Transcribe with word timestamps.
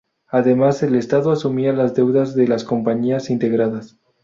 Además 0.31 0.81
el 0.81 0.95
Estado 0.95 1.29
asumía 1.31 1.73
las 1.73 1.93
deudas 1.93 2.33
de 2.33 2.47
las 2.47 2.63
compañías 2.63 3.29
integradas. 3.29 3.97